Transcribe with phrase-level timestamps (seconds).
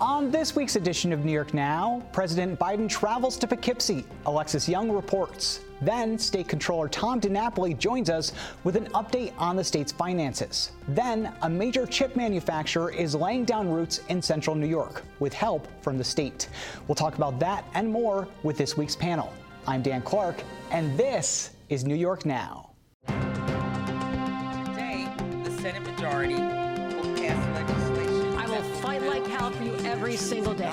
[0.00, 4.06] On this week's edition of New York Now, President Biden travels to Poughkeepsie.
[4.24, 5.60] Alexis Young reports.
[5.82, 8.32] Then, State Controller Tom DiNapoli joins us
[8.64, 10.72] with an update on the state's finances.
[10.88, 15.68] Then, a major chip manufacturer is laying down roots in central New York with help
[15.82, 16.48] from the state.
[16.88, 19.30] We'll talk about that and more with this week's panel.
[19.66, 22.70] I'm Dan Clark, and this is New York Now.
[23.06, 25.12] Today,
[25.44, 28.38] the Senate majority will pass legislation.
[28.38, 29.59] I will fight like hell for you
[30.00, 30.72] every single day,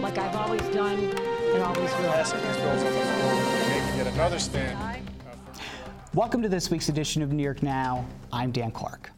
[0.00, 2.10] like I've always done and always will.
[2.12, 3.34] Passing these bills on the floor,
[3.68, 5.04] making yet another stand.
[6.14, 8.06] Welcome to this week's edition of New York Now.
[8.32, 9.10] I'm Dan Clark.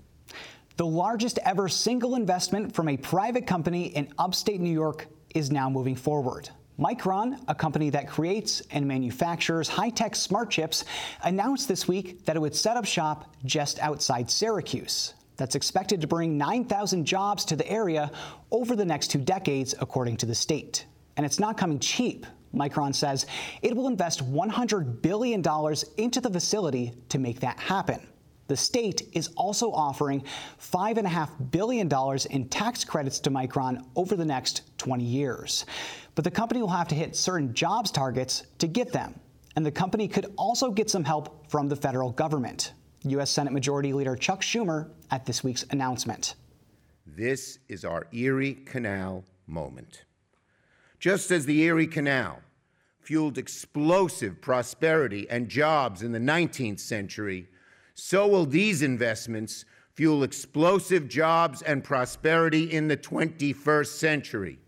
[0.77, 5.07] The largest ever single investment from a private company in upstate New York
[5.37, 6.51] is now moving forward.
[6.77, 10.85] Micron, a company that creates and manufactures high tech smart chips,
[11.23, 15.15] announced this week that it would set up shop just outside Syracuse.
[15.39, 18.11] That's expected to bring 9,000 jobs to the area
[18.51, 20.85] over the next two decades, according to the state.
[21.17, 22.27] And it's not coming cheap.
[22.55, 23.27] Micron says
[23.63, 25.43] it will invest $100 billion
[25.97, 28.07] into the facility to make that happen.
[28.49, 30.25] The state is also offering
[30.61, 31.89] $5.5 billion
[32.31, 35.67] in tax credits to Micron over the next 20 years.
[36.15, 39.15] But the company will have to hit certain jobs targets to get them.
[39.55, 42.73] And the company could also get some help from the federal government.
[43.05, 43.31] U.S.
[43.31, 46.35] Senate Majority Leader Chuck Schumer at this week's announcement.
[47.07, 50.05] This is our Erie Canal moment.
[50.99, 52.41] Just as the Erie Canal
[53.01, 57.49] fueled explosive prosperity and jobs in the 19th century,
[57.95, 64.59] so will these investments fuel explosive jobs and prosperity in the 21st century.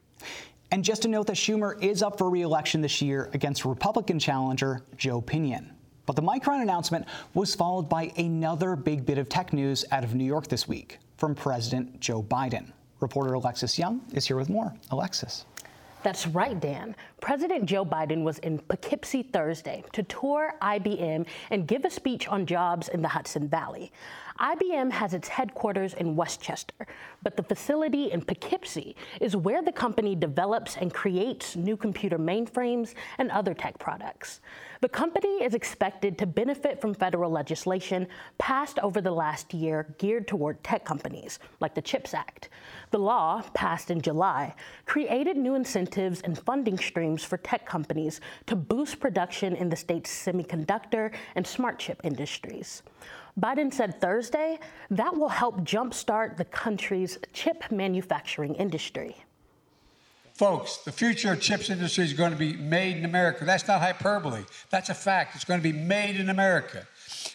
[0.72, 4.82] And just to note that Schumer is up for re-election this year against Republican challenger
[4.96, 5.70] Joe Pinion.
[6.10, 10.16] But the Micron announcement was followed by another big bit of tech news out of
[10.16, 12.72] New York this week from President Joe Biden.
[12.98, 14.74] Reporter Alexis Young is here with more.
[14.90, 15.44] Alexis.
[16.02, 16.96] That's right, Dan.
[17.20, 22.44] President Joe Biden was in Poughkeepsie Thursday to tour IBM and give a speech on
[22.44, 23.92] jobs in the Hudson Valley.
[24.40, 26.86] IBM has its headquarters in Westchester,
[27.22, 32.94] but the facility in Poughkeepsie is where the company develops and creates new computer mainframes
[33.18, 34.40] and other tech products.
[34.80, 38.06] The company is expected to benefit from federal legislation
[38.38, 42.48] passed over the last year geared toward tech companies, like the CHIPS Act.
[42.92, 44.54] The law, passed in July,
[44.86, 50.10] created new incentives and funding streams for tech companies to boost production in the state's
[50.10, 52.82] semiconductor and smart chip industries.
[53.38, 54.58] Biden said Thursday
[54.90, 59.16] that will help jumpstart the country's chip manufacturing industry.
[60.34, 63.44] Folks, the future of chips industry is going to be made in America.
[63.44, 64.44] That's not hyperbole.
[64.70, 65.36] That's a fact.
[65.36, 66.86] It's going to be made in America.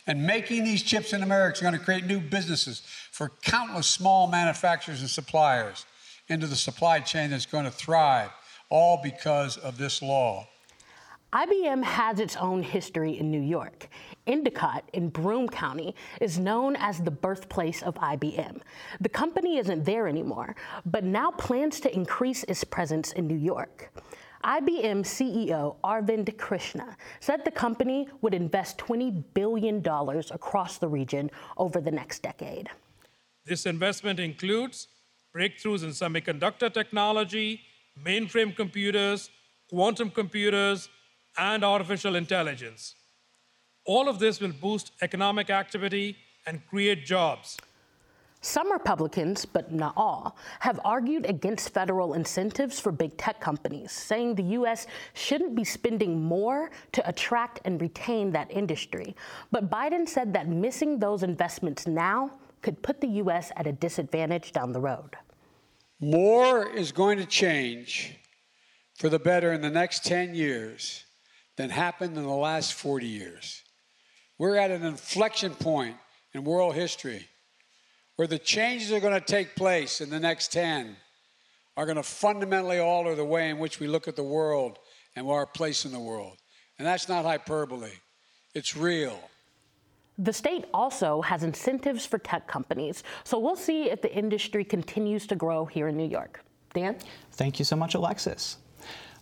[0.07, 2.81] And making these chips in America is going to create new businesses
[3.11, 5.85] for countless small manufacturers and suppliers
[6.29, 8.31] into the supply chain that's going to thrive,
[8.69, 10.47] all because of this law.
[11.31, 13.87] IBM has its own history in New York.
[14.27, 18.61] Endicott in Broome County is known as the birthplace of IBM.
[18.99, 20.55] The company isn't there anymore,
[20.85, 23.91] but now plans to increase its presence in New York.
[24.43, 29.83] IBM CEO Arvind Krishna said the company would invest $20 billion
[30.31, 32.69] across the region over the next decade.
[33.45, 34.87] This investment includes
[35.35, 37.61] breakthroughs in semiconductor technology,
[38.03, 39.29] mainframe computers,
[39.69, 40.89] quantum computers,
[41.37, 42.95] and artificial intelligence.
[43.85, 47.57] All of this will boost economic activity and create jobs.
[48.41, 54.35] Some Republicans, but not all, have argued against federal incentives for big tech companies, saying
[54.35, 54.85] the U.S.
[55.13, 59.15] shouldn't be spending more to attract and retain that industry.
[59.51, 62.31] But Biden said that missing those investments now
[62.61, 63.51] could put the U.S.
[63.55, 65.15] at a disadvantage down the road.
[65.99, 68.15] More is going to change
[68.95, 71.05] for the better in the next 10 years
[71.55, 73.63] than happened in the last 40 years.
[74.37, 75.95] We're at an inflection point
[76.33, 77.27] in world history
[78.15, 80.95] where the changes that are going to take place in the next 10
[81.77, 84.79] are going to fundamentally alter the way in which we look at the world
[85.15, 86.37] and our place in the world.
[86.77, 87.91] And that's not hyperbole,
[88.53, 89.19] it's real.
[90.17, 95.27] The state also has incentives for tech companies, so we'll see if the industry continues
[95.27, 96.41] to grow here in New York.
[96.73, 96.95] Dan?
[97.33, 98.57] Thank you so much, Alexis.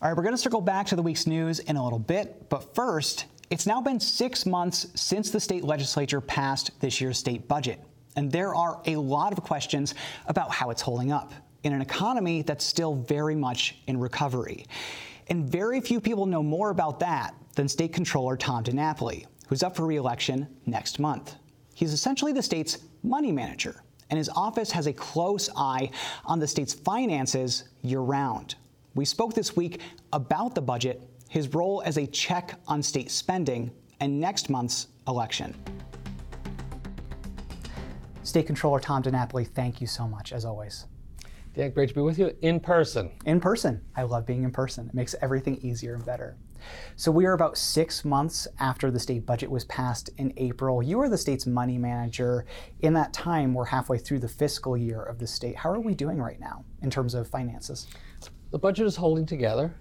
[0.02, 2.50] All right, we're going to circle back to the week's news in a little bit,
[2.50, 7.48] but first, it's now been six months since the state legislature passed this year's state
[7.48, 7.80] budget,
[8.16, 9.96] and there are a lot of questions
[10.28, 14.66] about how it's holding up in an economy that's still very much in recovery.
[15.28, 19.76] And very few people know more about that than State Controller Tom DiNapoli, who's up
[19.76, 21.36] for re election next month.
[21.74, 25.90] He's essentially the state's money manager and his office has a close eye
[26.24, 28.54] on the state's finances year round.
[28.94, 29.82] We spoke this week
[30.12, 31.02] about the budget,
[31.34, 35.56] his role as a check on state spending, and next month's election.
[38.22, 40.86] State Controller Tom DiNapoli, thank you so much, as always.
[41.56, 43.10] Dan, great to be with you in person.
[43.26, 43.82] In person.
[43.96, 44.90] I love being in person.
[44.90, 46.38] It makes everything easier and better.
[46.98, 50.84] So we are about six months after the state budget was passed in April.
[50.84, 52.46] You are the state's money manager.
[52.82, 55.56] In that time, we're halfway through the fiscal year of the state.
[55.56, 57.88] How are we doing right now in terms of finances?
[58.52, 59.74] The budget is holding together.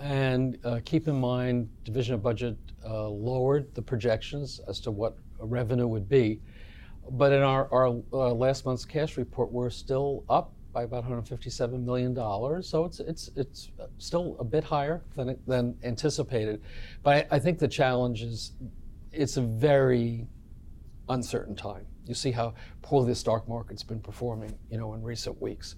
[0.00, 5.16] And uh, keep in mind, Division of Budget uh, lowered the projections as to what
[5.40, 6.40] revenue would be.
[7.10, 11.84] But in our, our uh, last month's cash report, we're still up by about 157
[11.84, 12.68] million dollars.
[12.68, 16.62] So it's it's it's still a bit higher than than anticipated.
[17.02, 18.52] But I, I think the challenge is
[19.12, 20.26] it's a very
[21.08, 21.86] uncertain time.
[22.06, 25.76] You see how poorly the stock market's been performing, you know, in recent weeks.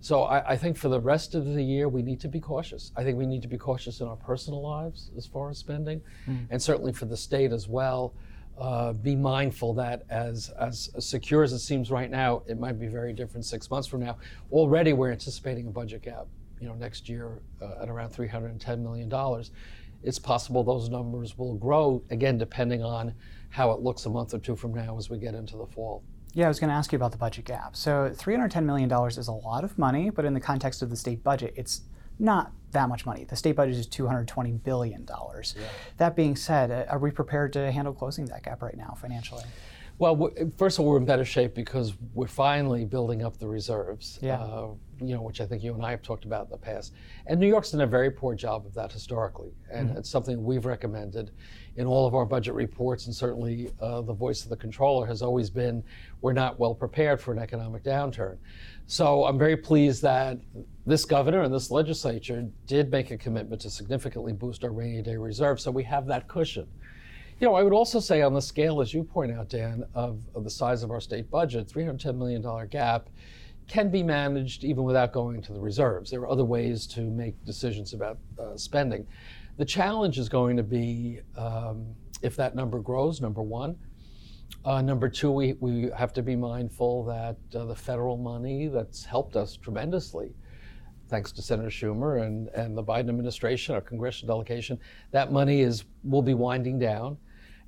[0.00, 2.90] So I, I, think for the rest of the year, we need to be cautious.
[2.96, 6.00] I think we need to be cautious in our personal lives as far as spending,
[6.26, 6.46] mm.
[6.50, 8.14] and certainly for the state as well
[8.60, 12.86] uh, be mindful that as, as secure as it seems right now, it might be
[12.86, 14.18] very different six months from now.
[14.52, 16.26] Already, we're anticipating a budget gap.
[16.60, 19.50] You know, next year uh, at around 310 million dollars.
[20.02, 23.14] It's possible those numbers will grow again, depending on
[23.48, 26.02] how it looks a month or two from now as we get into the fall.
[26.32, 27.74] Yeah, I was going to ask you about the budget gap.
[27.74, 31.24] So, $310 million is a lot of money, but in the context of the state
[31.24, 31.82] budget, it's
[32.20, 33.24] not that much money.
[33.24, 35.06] The state budget is $220 billion.
[35.08, 35.62] Yeah.
[35.96, 39.44] That being said, uh, are we prepared to handle closing that gap right now financially?
[39.98, 44.18] Well, first of all, we're in better shape because we're finally building up the reserves,
[44.22, 44.40] yeah.
[44.40, 44.68] uh,
[45.00, 46.94] you know, which I think you and I have talked about in the past.
[47.26, 49.98] And New York's done a very poor job of that historically, and mm-hmm.
[49.98, 51.30] it's something we've recommended
[51.76, 55.22] in all of our budget reports, and certainly uh, the voice of the controller has
[55.22, 55.82] always been
[56.20, 58.36] we're not well prepared for an economic downturn.
[58.86, 60.38] So I'm very pleased that
[60.84, 65.16] this governor and this legislature did make a commitment to significantly boost our rainy day
[65.16, 66.66] reserve, so we have that cushion.
[67.40, 70.18] You know, I would also say on the scale, as you point out, Dan, of,
[70.34, 73.08] of the size of our state budget, $310 million gap
[73.68, 76.10] can be managed even without going to the reserves.
[76.10, 79.06] There are other ways to make decisions about uh, spending.
[79.56, 81.86] The challenge is going to be um,
[82.22, 83.76] if that number grows, number one.
[84.64, 89.04] Uh, number two, we, we have to be mindful that uh, the federal money that's
[89.04, 90.34] helped us tremendously,
[91.08, 94.78] thanks to Senator Schumer and, and the Biden administration, our congressional delegation,
[95.12, 97.16] that money is will be winding down.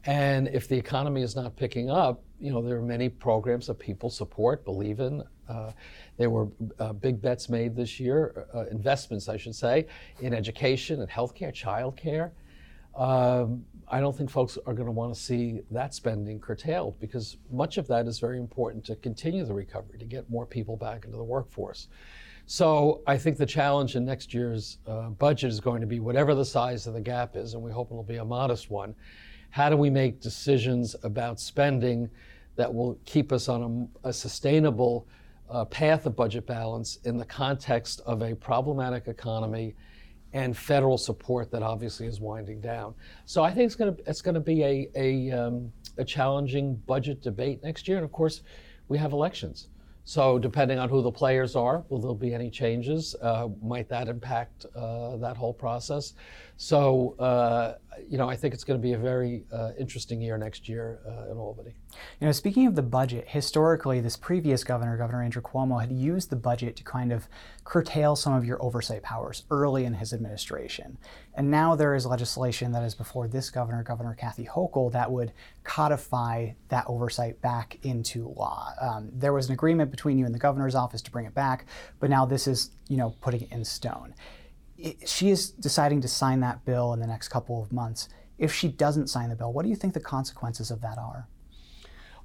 [0.05, 3.79] And if the economy is not picking up, you know, there are many programs that
[3.79, 5.23] people support, believe in.
[5.53, 5.73] Uh,
[6.17, 9.87] there were uh, big bets made this year, uh, investments, I should say,
[10.21, 12.31] in education and healthcare, childcare.
[12.95, 17.39] Um, I don't think folks are going to want to see that spending curtailed because
[17.51, 21.05] much of that is very important to continue the recovery, to get more people back
[21.05, 21.89] into the workforce.
[22.47, 26.35] So I think the challenge in next year's uh, budget is going to be whatever
[26.35, 28.95] the size of the gap is, and we hope it'll be a modest one
[29.53, 32.11] how do we make decisions about spending
[32.57, 35.07] that will keep us on a, a sustainable
[35.53, 39.75] uh, path of budget balance in the context of a problematic economy
[40.33, 42.95] and federal support that obviously is winding down.
[43.27, 46.77] So I think it's going to it's going to be a a, um, a challenging
[46.87, 48.41] budget debate next year, and of course,
[48.89, 49.69] we have elections.
[50.05, 53.15] So depending on who the players are, will there be any changes?
[53.23, 56.15] Uh, might that impact uh, that whole process?
[56.63, 57.75] So, uh,
[58.09, 61.01] you know, I think it's going to be a very uh, interesting year next year
[61.05, 61.75] uh, in Albany.
[62.21, 66.31] You know, speaking of the budget, historically, this previous governor, Governor Andrew Cuomo, had used
[66.31, 67.27] the budget to kind of
[67.65, 70.99] curtail some of your oversight powers early in his administration.
[71.35, 75.33] And now there is legislation that is before this governor, Governor Kathy Hochul, that would
[75.65, 78.71] codify that oversight back into law.
[78.81, 81.67] Um, there was an agreement between you and the governor's office to bring it back,
[81.99, 84.15] but now this is, you know, putting it in stone.
[85.07, 88.09] She is deciding to sign that bill in the next couple of months.
[88.39, 91.29] If she doesn't sign the bill, what do you think the consequences of that are?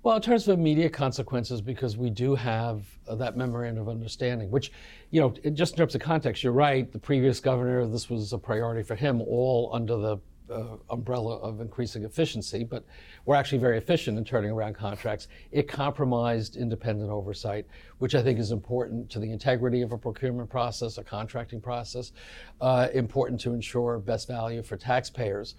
[0.04, 4.50] Well, in terms of immediate consequences, because we do have uh, that memorandum of understanding,
[4.50, 4.72] which,
[5.12, 6.90] you know, just in terms of context, you're right.
[6.92, 10.18] The previous governor, this was a priority for him, all under the
[10.52, 12.84] uh, umbrella of increasing efficiency, but
[13.26, 15.28] we're actually very efficient in turning around contracts.
[15.52, 17.66] It compromised independent oversight,
[18.00, 22.12] which I think is important to the integrity of a procurement process, a contracting process,
[22.62, 25.56] uh, important to ensure best value for taxpayers.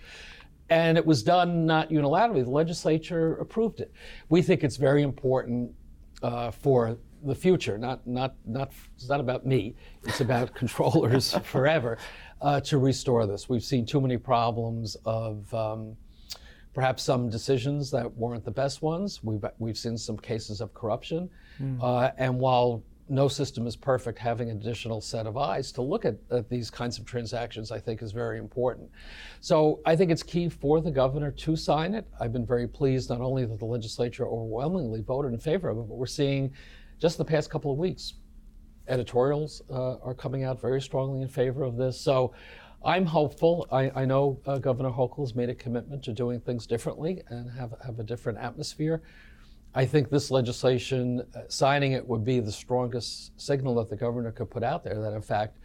[0.70, 2.44] And it was done not unilaterally.
[2.44, 3.92] The legislature approved it.
[4.28, 5.72] We think it's very important
[6.22, 7.78] uh, for the future.
[7.78, 8.72] Not not not.
[8.96, 9.74] It's not about me.
[10.04, 11.98] It's about controllers forever
[12.40, 13.48] uh, to restore this.
[13.48, 15.52] We've seen too many problems of.
[15.54, 15.96] Um,
[16.74, 19.24] perhaps some decisions that weren't the best ones.
[19.24, 21.28] We've, we've seen some cases of corruption.
[21.60, 21.82] Mm.
[21.82, 26.04] Uh, and while no system is perfect, having an additional set of eyes to look
[26.04, 28.90] at, at, these kinds of transactions, I think, is very important.
[29.40, 32.06] So I think it's key for the governor to sign it.
[32.20, 35.88] I've been very pleased not only that the legislature overwhelmingly voted in favor of it,
[35.88, 36.52] but we're seeing
[36.98, 38.14] just the past couple of weeks,
[38.88, 42.00] editorials uh, are coming out very strongly in favor of this.
[42.00, 42.32] So
[42.84, 43.66] I'm hopeful.
[43.70, 47.50] I, I know uh, Governor Hochul has made a commitment to doing things differently and
[47.50, 49.02] have, have a different atmosphere.
[49.74, 54.32] I think this legislation, uh, signing it would be the strongest signal that the governor
[54.32, 55.58] could put out there that, in fact,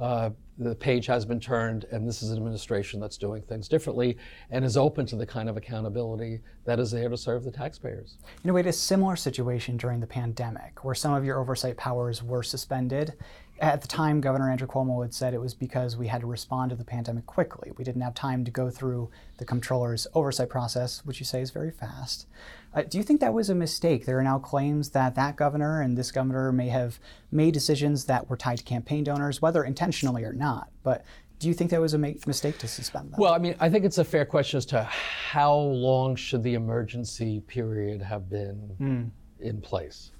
[0.00, 4.16] uh, the page has been turned and this is an administration that's doing things differently
[4.50, 8.16] and is open to the kind of accountability that is there to serve the taxpayers.
[8.42, 11.76] You know, we had a similar situation during the pandemic where some of your oversight
[11.76, 13.14] powers were suspended
[13.60, 16.70] at the time, Governor Andrew Cuomo had said it was because we had to respond
[16.70, 17.70] to the pandemic quickly.
[17.76, 21.50] We didn't have time to go through the comptroller's oversight process, which you say is
[21.50, 22.26] very fast.
[22.72, 24.06] Uh, do you think that was a mistake?
[24.06, 27.00] There are now claims that that governor and this governor may have
[27.32, 30.70] made decisions that were tied to campaign donors, whether intentionally or not.
[30.82, 31.04] But
[31.40, 33.18] do you think that was a mistake to suspend them?
[33.18, 36.54] Well, I mean, I think it's a fair question as to how long should the
[36.54, 39.10] emergency period have been mm.
[39.40, 40.12] in place.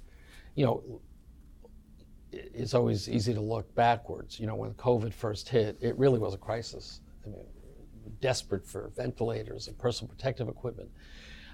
[0.55, 1.01] You know,
[2.31, 4.39] it's always easy to look backwards.
[4.39, 7.01] You know, when COVID first hit, it really was a crisis.
[7.25, 7.45] I mean,
[8.19, 10.89] desperate for ventilators and personal protective equipment.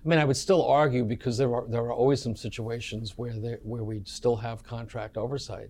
[0.04, 3.34] I mean, I would still argue because there are there are always some situations where
[3.63, 5.70] where we still have contract oversight.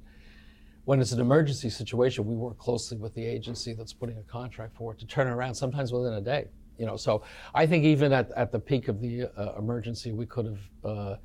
[0.86, 4.76] When it's an emergency situation, we work closely with the agency that's putting a contract
[4.76, 6.48] for it to turn around, sometimes within a day.
[6.78, 10.26] You know, so I think even at, at the peak of the uh, emergency, we
[10.26, 11.16] could have uh,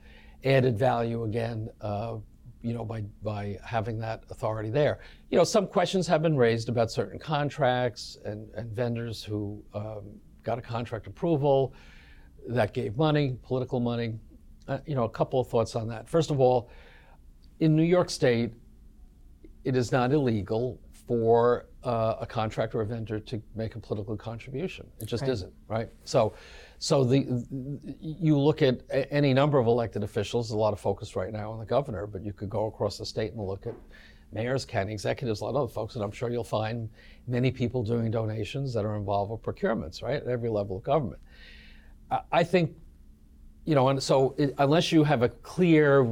[0.45, 2.17] added value again uh,
[2.63, 5.01] you know, by, by having that authority there.
[5.31, 10.03] You know, some questions have been raised about certain contracts and, and vendors who um,
[10.43, 11.75] got a contract approval
[12.49, 14.15] that gave money, political money.
[14.69, 16.09] Uh, you know, a couple of thoughts on that.
[16.09, 16.71] First of all,
[17.61, 18.53] in New York State,
[19.65, 24.17] it is not illegal for uh, a contractor or a vendor to make a political
[24.17, 24.87] contribution.
[25.01, 25.31] It just right.
[25.33, 25.89] isn't, right?
[26.05, 26.35] So,
[26.79, 27.45] so the
[28.01, 30.49] you look at any number of elected officials.
[30.49, 32.99] There's a lot of focus right now on the governor, but you could go across
[32.99, 33.75] the state and look at
[34.33, 36.89] mayors, county executives, a lot of other folks, and I'm sure you'll find
[37.27, 41.21] many people doing donations that are involved with procurements, right, at every level of government.
[42.31, 42.75] I think
[43.65, 46.05] you know, and so it, unless you have a clear,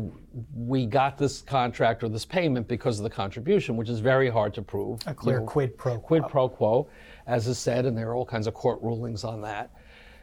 [0.55, 4.55] we got this contract or this payment because of the contribution, which is very hard
[4.55, 5.01] to prove.
[5.07, 6.01] A clear you know, quid pro quo.
[6.01, 6.89] Quid pro quo,
[7.27, 9.73] as is said, and there are all kinds of court rulings on that.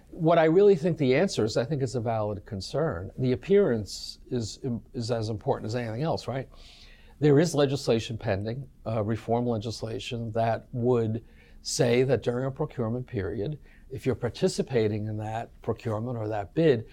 [0.09, 3.11] What I really think the answer is, I think it's a valid concern.
[3.17, 4.59] The appearance is
[4.93, 6.47] is as important as anything else, right?
[7.19, 11.23] There is legislation pending, uh, reform legislation that would
[11.61, 13.57] say that during a procurement period,
[13.89, 16.85] if you're participating in that procurement or that bid,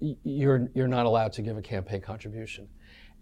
[0.00, 2.68] you're, you're not allowed to give a campaign contribution.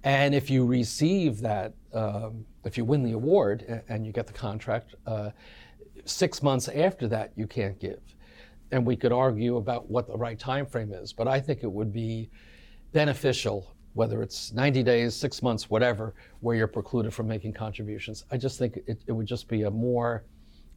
[0.05, 4.33] And if you receive that, um, if you win the award and you get the
[4.33, 5.31] contract, uh,
[6.05, 8.01] six months after that, you can't give.
[8.71, 11.73] And we could argue about what the right time frame is, but I think it
[11.73, 12.31] would be
[12.93, 18.25] beneficial, whether it's 90 days, six months, whatever, where you're precluded from making contributions.
[18.31, 20.25] I just think it, it would just be a more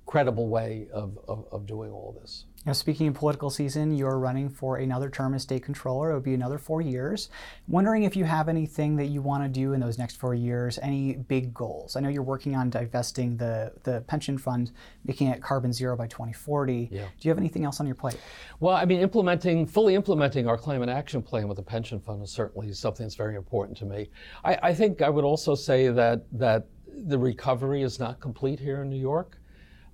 [0.10, 2.46] credible way of, of, of doing all this.
[2.66, 6.10] Now, speaking of political season, you're running for another term as state controller.
[6.10, 7.30] It would be another four years.
[7.68, 10.80] Wondering if you have anything that you want to do in those next four years,
[10.82, 11.96] any big goals.
[11.96, 14.72] I know you're working on divesting the, the pension fund,
[15.06, 16.90] making it carbon zero by 2040.
[16.92, 17.02] Yeah.
[17.02, 18.18] Do you have anything else on your plate?
[18.60, 22.32] Well, I mean, implementing, fully implementing our climate action plan with the pension fund is
[22.32, 24.10] certainly something that's very important to me.
[24.44, 26.66] I, I think I would also say that, that
[27.06, 29.38] the recovery is not complete here in New York.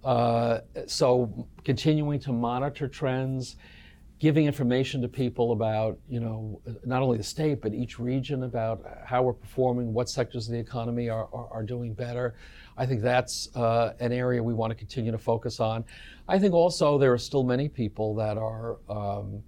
[0.06, 3.56] Uh, so continuing to monitor trends,
[4.20, 8.86] giving information to people about, you know, not only the state, but each region about
[9.04, 12.36] how we're performing, what sectors of the economy are, are, are doing better.
[12.78, 15.84] I think that's uh, an area we want to continue to focus on.
[16.28, 19.42] I think also there are still many people that are um,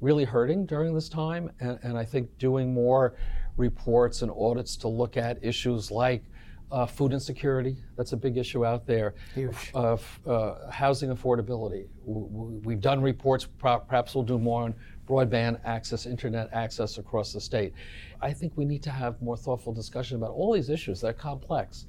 [0.00, 3.14] really hurting during this time, and, and I think doing more
[3.56, 6.22] reports and audits to look at issues like
[6.72, 9.14] uh, food insecurity, that's a big issue out there.
[9.34, 9.70] Huge.
[9.74, 11.86] Uh, uh, housing affordability.
[12.04, 14.74] We've done reports, perhaps we'll do more on
[15.06, 17.74] broadband access, internet access across the state.
[18.22, 21.02] I think we need to have more thoughtful discussion about all these issues.
[21.02, 21.86] They're complex.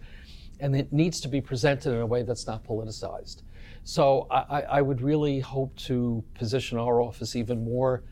[0.59, 3.43] And it needs to be presented in a way that's not politicized.
[3.85, 8.03] So I, I would really hope to position our office even more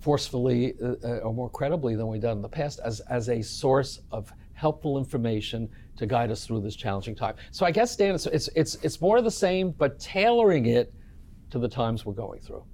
[0.00, 3.42] forcefully uh, uh, or more credibly than we've done in the past as, as a
[3.42, 5.68] source of helpful information
[6.00, 7.34] to guide us through this challenging time.
[7.50, 10.94] So I guess, Dan, it's, it's, it's, it's more of the same, but tailoring it
[11.50, 12.64] to the times we're going through.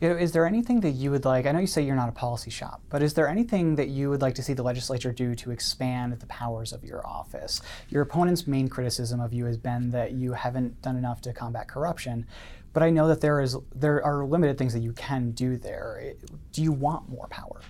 [0.00, 1.46] You know, is there anything that you would like?
[1.46, 4.10] I know you say you're not a policy shop, but is there anything that you
[4.10, 7.62] would like to see the legislature do to expand the powers of your office?
[7.88, 11.66] Your opponent's main criticism of you has been that you haven't done enough to combat
[11.66, 12.26] corruption,
[12.74, 16.12] but I know that there is there are limited things that you can do there.
[16.52, 17.62] Do you want more power?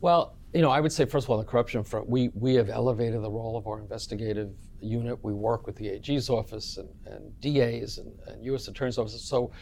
[0.00, 2.68] Well, you know, I would say first of all, the corruption front, we we have
[2.68, 5.18] elevated the role of our investigative unit.
[5.22, 8.68] We work with the AG's office and, and DAs and, and U.S.
[8.68, 9.22] Attorney's offices.
[9.22, 9.52] So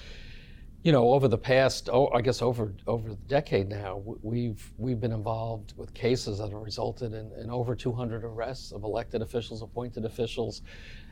[0.83, 4.99] you know, over the past, oh, I guess over over the decade now, we've we've
[4.99, 9.61] been involved with cases that have resulted in, in over 200 arrests of elected officials,
[9.61, 10.63] appointed officials,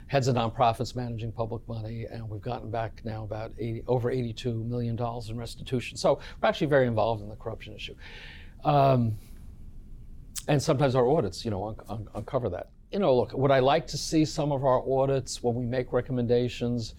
[0.07, 4.65] heads of nonprofits managing public money, and we've gotten back now about 80, over 82
[4.65, 5.99] million dollars in restitution.
[5.99, 7.95] So we're actually very involved in the corruption issue,
[8.65, 9.19] um,
[10.49, 12.71] and sometimes our audits, you know, un- un- uncover that.
[12.91, 15.93] You know, look, would I like to see some of our audits when we make
[15.93, 16.95] recommendations?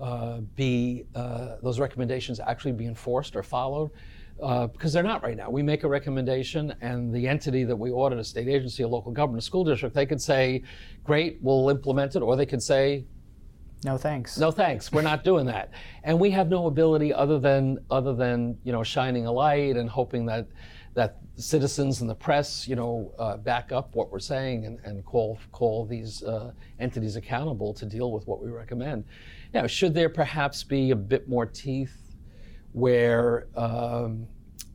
[0.00, 3.90] uh, be uh, those recommendations actually be enforced or followed
[4.42, 5.50] uh, because they're not right now.
[5.50, 9.12] We make a recommendation, and the entity that we audit, a state agency, a local
[9.12, 10.62] government, a school district, they could say,
[11.04, 13.04] "Great, we'll implement it," or they could say,
[13.84, 14.90] "No thanks." No thanks.
[14.90, 15.70] We're not doing that,
[16.04, 19.90] and we have no ability other than other than you know shining a light and
[19.90, 20.48] hoping that
[20.94, 25.04] that citizens and the press, you know, uh, back up what we're saying and, and
[25.04, 29.04] call call these uh, entities accountable to deal with what we recommend.
[29.54, 31.96] Now, should there perhaps be a bit more teeth
[32.72, 34.26] where um,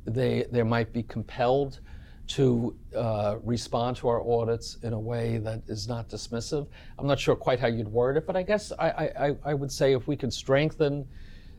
[0.05, 1.79] they, there might be compelled
[2.27, 6.67] to uh, respond to our audits in a way that is not dismissive?
[6.97, 9.71] I'm not sure quite how you'd word it, but I guess I, I, I would
[9.71, 11.07] say if we could strengthen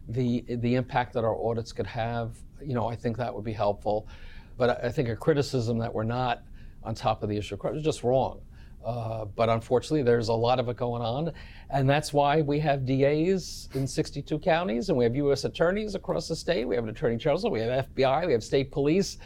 [0.08, 3.52] the, the impact that our audits could have, you know, I think that would be
[3.52, 4.08] helpful.
[4.56, 6.42] But I think a criticism that we're not
[6.82, 8.40] on top of the issue is just wrong.
[8.86, 11.32] Uh, but unfortunately, there's a lot of it going on.
[11.70, 15.44] And that's why we have DAs in 62 counties and we have U.S.
[15.44, 16.66] attorneys across the state.
[16.66, 19.18] We have an attorney general, we have FBI, we have state police.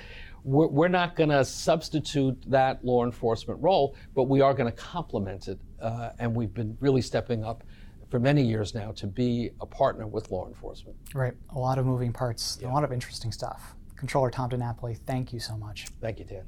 [0.45, 4.77] We're, we're not going to substitute that law enforcement role, but we are going to
[4.77, 5.59] complement it.
[5.79, 7.63] Uh, and we've been really stepping up
[8.09, 10.97] for many years now to be a partner with law enforcement.
[11.15, 11.35] Right.
[11.55, 12.69] A lot of moving parts, yeah.
[12.69, 13.75] a lot of interesting stuff.
[14.01, 15.89] Controller Tom DiNapoli, thank you so much.
[16.01, 16.47] Thank you, Dan.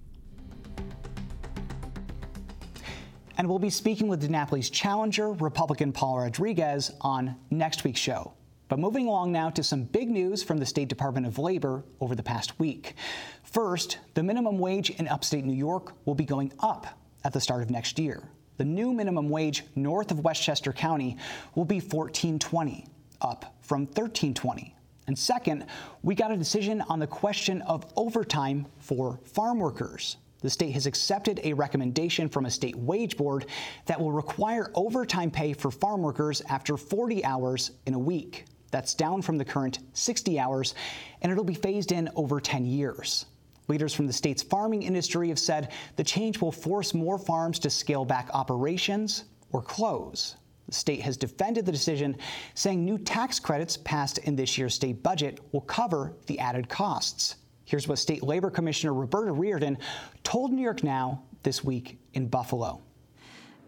[3.37, 8.33] And we'll be speaking with DiNapoli's challenger, Republican Paul Rodriguez, on next week's show.
[8.69, 12.15] But moving along now to some big news from the State Department of Labor over
[12.15, 12.95] the past week.
[13.43, 16.87] First, the minimum wage in upstate New York will be going up
[17.23, 18.31] at the start of next year.
[18.57, 21.19] The new minimum wage north of Westchester County
[21.55, 22.87] will be 1420,
[23.21, 24.75] up from 1320.
[25.07, 25.67] And second,
[26.03, 30.17] we got a decision on the question of overtime for farm workers.
[30.41, 33.47] The state has accepted a recommendation from a state wage board
[33.87, 38.47] that will require overtime pay for farm workers after 40 hours in a week.
[38.73, 40.75] That's down from the current 60 hours,
[41.21, 43.27] and it'll be phased in over 10 years.
[43.69, 47.71] Leaders from the state's farming industry have said the change will force more farms to
[47.71, 50.37] scale back operations or close.
[50.73, 52.17] State has defended the decision,
[52.55, 57.37] saying new tax credits passed in this year's state budget will cover the added costs.
[57.65, 59.79] Here's what State Labor Commissioner Roberta Reardon
[60.25, 62.81] told New York Now this week in Buffalo.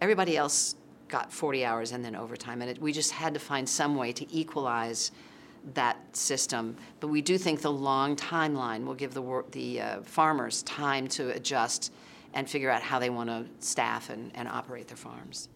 [0.01, 0.75] Everybody else
[1.09, 4.12] got 40 hours and then overtime, and it, we just had to find some way
[4.12, 5.12] to equalize
[5.75, 6.77] that system.
[7.01, 11.31] But we do think the long timeline will give the, the uh, farmers time to
[11.31, 11.93] adjust
[12.35, 15.49] and figure out how they want to staff and, and operate their farms.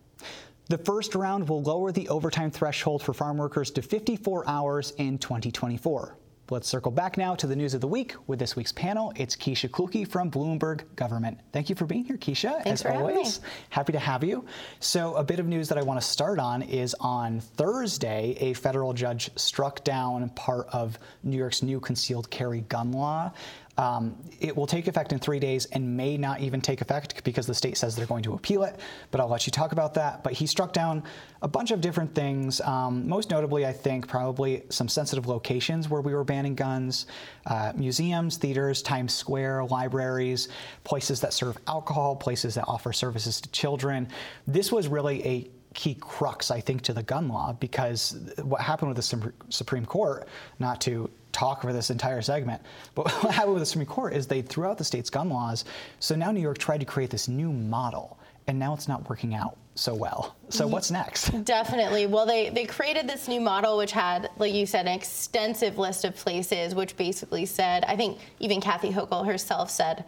[0.71, 5.17] The first round will lower the overtime threshold for farm workers to 54 hours in
[5.17, 6.19] 2024.
[6.51, 9.11] Let's circle back now to the news of the week with this week's panel.
[9.17, 11.39] It's Keshia Clukey from Bloomberg Government.
[11.53, 12.63] Thank you for being here, Keshia.
[12.65, 13.41] Thanks as always.
[13.71, 14.45] Happy to have you.
[14.81, 18.53] So, a bit of news that I want to start on is on Thursday, a
[18.53, 23.33] federal judge struck down part of New York's new concealed carry gun law.
[23.79, 27.47] Um, it will take effect in three days and may not even take effect because
[27.47, 28.79] the state says they're going to appeal it.
[29.12, 30.25] But I'll let you talk about that.
[30.25, 31.05] But he struck down
[31.43, 32.61] a bunch of different things.
[32.61, 37.07] Um, most notably, I think, probably some sensitive locations where we were banning guns
[37.47, 40.49] uh, museums, theaters, Times Square, libraries,
[40.85, 44.09] places that serve alcohol, places that offer services to children.
[44.47, 48.88] This was really a key crux, I think, to the gun law because what happened
[48.88, 50.27] with the Supreme Court,
[50.59, 52.62] not to talk for this entire segment.
[52.95, 55.64] But what happened with the Supreme Court is they threw out the state's gun laws.
[56.01, 59.35] So now New York tried to create this new model, and now it's not working
[59.35, 60.37] out so well.
[60.49, 61.31] So what's next?
[61.45, 62.07] Definitely.
[62.07, 66.05] Well, they, they created this new model, which had, like you said, an extensive list
[66.05, 70.05] of places, which basically said, I think even Kathy Hochul herself said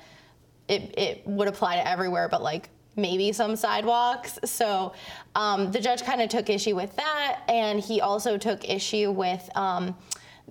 [0.68, 4.38] it, it would apply to everywhere, but like maybe some sidewalks.
[4.44, 4.92] So
[5.34, 9.48] um, the judge kind of took issue with that, and he also took issue with.
[9.56, 9.96] Um,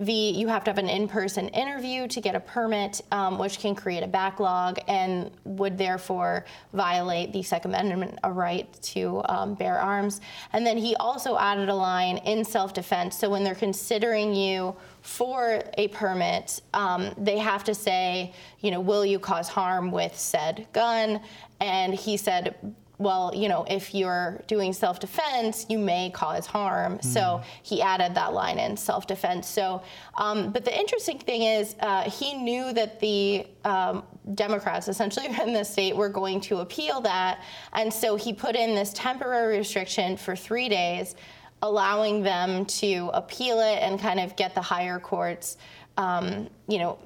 [0.00, 3.74] the you have to have an in-person interview to get a permit, um, which can
[3.74, 9.78] create a backlog and would therefore violate the Second Amendment, a right to um, bear
[9.78, 10.22] arms.
[10.54, 13.18] And then he also added a line in self-defense.
[13.18, 18.80] So when they're considering you for a permit, um, they have to say, you know,
[18.80, 21.20] will you cause harm with said gun?
[21.60, 22.54] And he said
[23.00, 26.98] well, you know, if you're doing self defense, you may cause harm.
[26.98, 27.04] Mm.
[27.04, 29.48] So he added that line in self defense.
[29.48, 29.82] So,
[30.18, 34.02] um, but the interesting thing is, uh, he knew that the um,
[34.34, 37.42] Democrats, essentially in the state, were going to appeal that.
[37.72, 41.14] And so he put in this temporary restriction for three days,
[41.62, 45.56] allowing them to appeal it and kind of get the higher courts,
[45.96, 46.98] um, you know,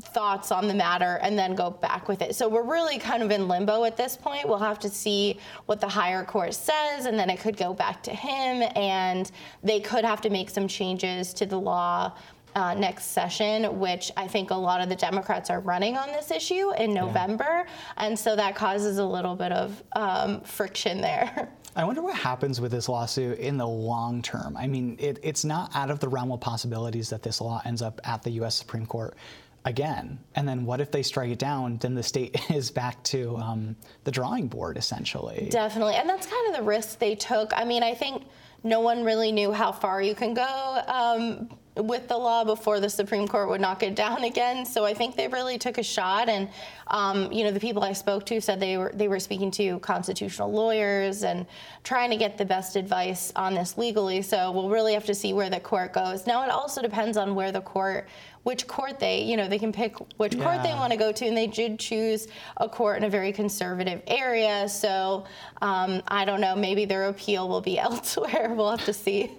[0.00, 2.34] thoughts on the matter and then go back with it.
[2.34, 4.48] So we're really kind of in limbo at this point.
[4.48, 8.02] We'll have to see what the higher court says, and then it could go back
[8.04, 9.30] to him, and
[9.62, 12.12] they could have to make some changes to the law.
[12.56, 16.32] Uh, next session, which I think a lot of the Democrats are running on this
[16.32, 17.44] issue in November.
[17.44, 17.64] Yeah.
[17.98, 21.48] And so that causes a little bit of um, friction there.
[21.80, 24.54] I wonder what happens with this lawsuit in the long term.
[24.54, 27.80] I mean, it, it's not out of the realm of possibilities that this law ends
[27.80, 28.54] up at the U.S.
[28.54, 29.16] Supreme Court
[29.64, 30.18] again.
[30.34, 31.78] And then what if they strike it down?
[31.78, 35.48] Then the state is back to um, the drawing board, essentially.
[35.50, 35.94] Definitely.
[35.94, 37.50] And that's kind of the risk they took.
[37.56, 38.24] I mean, I think
[38.62, 41.48] no one really knew how far you can go um,
[41.82, 44.64] with the law before the Supreme Court would knock it down again.
[44.64, 46.28] So I think they really took a shot.
[46.28, 46.48] And
[46.88, 49.78] um, you know, the people I spoke to said they were they were speaking to
[49.80, 51.46] constitutional lawyers and
[51.84, 54.22] trying to get the best advice on this legally.
[54.22, 56.26] So we'll really have to see where the court goes.
[56.26, 58.08] Now it also depends on where the court
[58.42, 60.44] which court they, you know, they can pick which yeah.
[60.44, 63.32] court they want to go to, and they did choose a court in a very
[63.32, 64.68] conservative area.
[64.68, 65.24] So
[65.62, 68.54] um, I don't know, maybe their appeal will be elsewhere.
[68.54, 69.30] we'll have to see.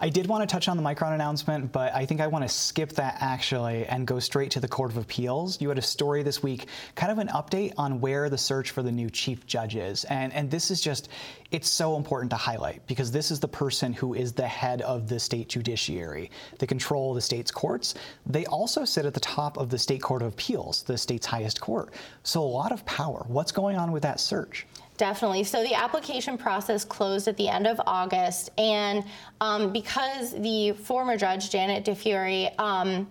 [0.00, 2.48] I did want to touch on the Micron announcement, but I think I want to
[2.48, 5.60] skip that actually and go straight to the Court of Appeals.
[5.60, 8.82] You had a story this week, kind of an update on where the search for
[8.82, 11.08] the new chief judge is, and and this is just
[11.50, 15.08] it's so important to highlight because this is the person who is the head of
[15.08, 16.30] the state judiciary.
[16.58, 17.94] They control of the state's courts.
[18.26, 21.60] They also sit at the top of the state court of appeals, the state's highest
[21.60, 21.92] court.
[22.22, 23.24] So a lot of power.
[23.28, 24.66] What's going on with that search?
[24.96, 25.44] Definitely.
[25.44, 29.04] So the application process closed at the end of August, and
[29.40, 33.06] um, because the former judge Janet DiFiore um,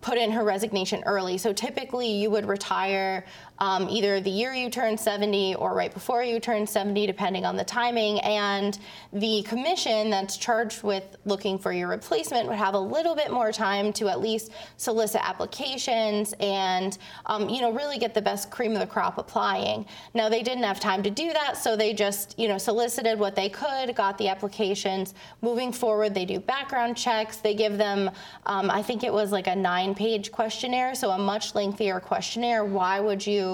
[0.00, 1.36] put in her resignation early.
[1.36, 3.24] So typically you would retire
[3.58, 7.56] um, either the year you turn 70 or right before you turn 70, depending on
[7.56, 8.20] the timing.
[8.20, 8.78] And
[9.12, 13.52] the commission that's charged with looking for your replacement would have a little bit more
[13.52, 18.72] time to at least solicit applications and, um, you know, really get the best cream
[18.72, 19.86] of the crop applying.
[20.14, 23.34] Now, they didn't have time to do that, so they just, you know, solicited what
[23.34, 25.14] they could, got the applications.
[25.40, 27.38] Moving forward, they do background checks.
[27.38, 28.10] They give them,
[28.46, 32.64] um, I think it was like a nine page questionnaire, so a much lengthier questionnaire.
[32.64, 33.45] Why would you?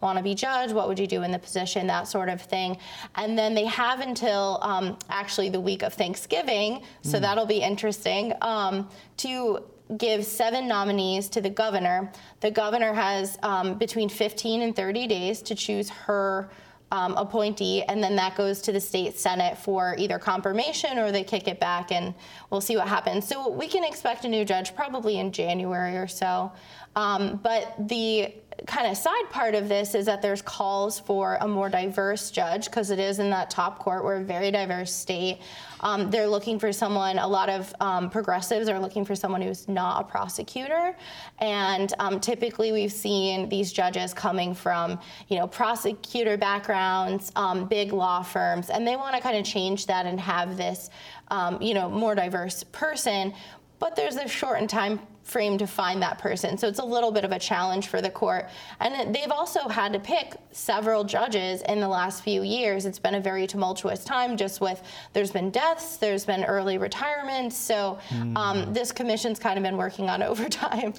[0.00, 0.72] Want to be judged?
[0.72, 1.86] What would you do in the position?
[1.86, 2.78] That sort of thing.
[3.14, 7.20] And then they have until um, actually the week of Thanksgiving, so mm.
[7.20, 9.64] that'll be interesting, um, to
[9.96, 12.10] give seven nominees to the governor.
[12.40, 16.50] The governor has um, between 15 and 30 days to choose her.
[16.92, 21.22] Um, appointee, and then that goes to the state senate for either confirmation or they
[21.22, 22.12] kick it back, and
[22.50, 23.28] we'll see what happens.
[23.28, 26.50] So we can expect a new judge probably in January or so.
[26.96, 28.34] Um, but the
[28.66, 32.66] kind of side part of this is that there's calls for a more diverse judge
[32.66, 34.04] because it is in that top court.
[34.04, 35.40] We're a very diverse state.
[35.80, 39.68] Um, they're looking for someone, a lot of um, progressives are looking for someone who's
[39.68, 40.94] not a prosecutor.
[41.38, 47.92] And um, typically we've seen these judges coming from, you know, prosecutor backgrounds, um, big
[47.92, 50.90] law firms, and they want to kind of change that and have this,
[51.28, 53.32] um, you know, more diverse person.
[53.78, 56.58] But there's a shortened time frame to find that person.
[56.58, 58.48] So it's a little bit of a challenge for the court.
[58.80, 62.86] And they've also had to pick several judges in the last few years.
[62.86, 67.56] It's been a very tumultuous time just with there's been deaths, there's been early retirements.
[67.56, 68.74] So um, mm.
[68.74, 70.94] this commission's kind of been working on overtime.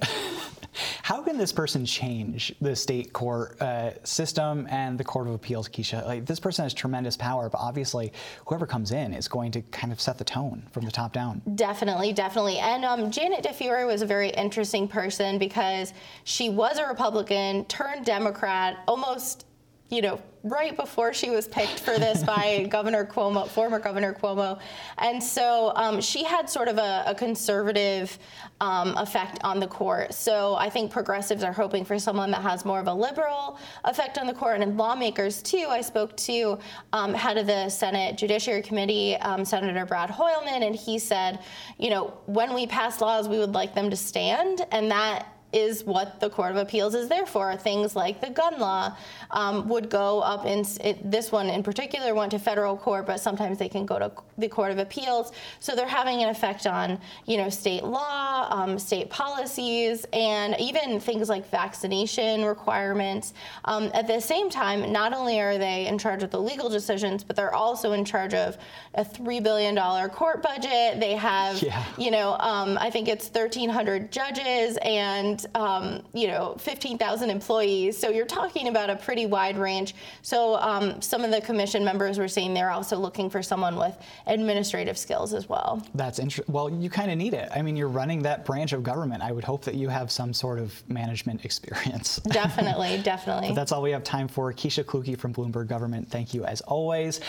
[1.04, 5.68] How can this person change the state court uh, system and the Court of Appeals,
[5.68, 6.06] Keshia?
[6.06, 8.14] Like this person has tremendous power, but obviously
[8.46, 11.42] whoever comes in is going to kind of set the tone from the top down.
[11.56, 12.60] Definitely, definitely.
[12.60, 18.06] And um, Janet DiFiore was a very interesting person because she was a Republican, turned
[18.06, 19.46] Democrat, almost,
[19.90, 24.60] you know, right before she was picked for this by Governor Cuomo, former Governor Cuomo.
[24.98, 28.18] And so um, she had sort of a, a conservative
[28.60, 30.14] um, effect on the court.
[30.14, 34.18] So I think progressives are hoping for someone that has more of a liberal effect
[34.18, 34.62] on the court.
[34.62, 36.60] And lawmakers, too, I spoke to
[36.94, 41.40] um, head of the Senate Judiciary Committee, um, Senator Brad Hoylman, and he said,
[41.78, 44.66] you know, when we pass laws, we would like them to stand.
[44.72, 47.56] And that is what the Court of Appeals is there for.
[47.56, 48.96] Things like the gun law
[49.32, 53.20] um, would go up in it, this one in particular went to federal court, but
[53.20, 55.32] sometimes they can go to the Court of Appeals.
[55.60, 61.00] So they're having an effect on you know state law, um, state policies, and even
[61.00, 63.34] things like vaccination requirements.
[63.66, 67.24] Um, at the same time, not only are they in charge of the legal decisions,
[67.24, 68.58] but they're also in charge of
[68.96, 71.00] a three billion dollar court budget.
[71.00, 71.84] They have yeah.
[71.98, 77.98] you know um, I think it's 1,300 judges and um, you know 15,000 employees.
[77.98, 79.96] So you're talking about a pretty wide range.
[80.22, 83.96] So um, some of the commission members were saying they're also looking for someone with
[84.28, 85.86] administrative skills as well.
[85.96, 86.54] That's interesting.
[86.54, 87.50] Well, you kind of need it.
[87.56, 89.24] I mean, you're running that branch of government.
[89.24, 92.18] I would hope that you have some sort of management experience.
[92.18, 93.54] Definitely, definitely.
[93.54, 94.52] That's all we have time for.
[94.54, 96.10] Keshia Clukey from Bloomberg Government.
[96.10, 97.20] Thank you as always.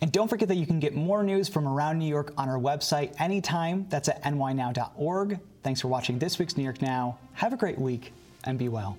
[0.00, 2.58] And don't forget that you can get more news from around New York on our
[2.58, 3.86] website anytime.
[3.88, 5.40] That's at nynow.org.
[5.64, 7.16] Thanks for watching this week's New York Now.
[7.32, 8.12] Have a great week
[8.44, 8.98] and be well.